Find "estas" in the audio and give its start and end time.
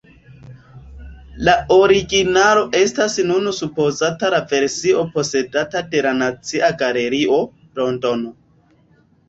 2.79-3.19